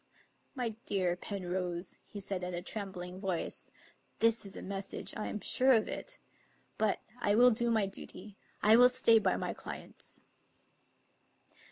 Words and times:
"My 0.55 0.69
dear 0.87 1.15
Penrose," 1.15 1.99
he 2.07 2.19
said 2.19 2.43
in 2.43 2.55
a 2.55 2.63
trembling 2.63 3.19
voice," 3.19 3.69
this, 4.19 4.47
is 4.47 4.55
a 4.55 4.63
message; 4.63 5.13
I 5.15 5.27
am 5.27 5.39
sure 5.41 5.73
of 5.73 5.87
it. 5.87 6.17
But 6.79 7.01
I 7.19 7.35
will 7.35 7.51
do 7.51 7.69
my 7.69 7.85
duty; 7.85 8.35
I 8.63 8.77
will 8.77 8.89
stay 8.89 9.19
by 9.19 9.37
my 9.37 9.53
clients." 9.53 10.25